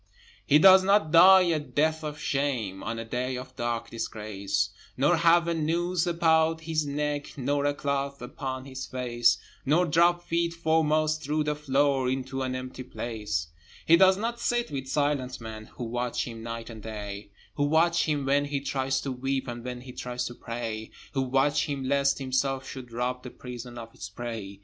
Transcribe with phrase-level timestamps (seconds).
[0.47, 5.17] He does not die a death of shame On a day of dark disgrace, Nor
[5.17, 10.55] have a noose about his neck, Nor a cloth upon his face, Nor drop feet
[10.55, 13.49] foremost through the floor Into an empty place
[13.85, 18.05] He does not sit with silent men Who watch him night and day; Who watch
[18.05, 21.83] him when he tries to weep, And when he tries to pray; Who watch him
[21.87, 24.59] lest himself should rob The prison of its prey.